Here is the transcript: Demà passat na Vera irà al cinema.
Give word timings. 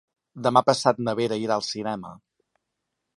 Demà 0.47 0.63
passat 0.69 1.01
na 1.07 1.15
Vera 1.19 1.37
irà 1.43 1.57
al 1.59 1.65
cinema. 1.69 2.15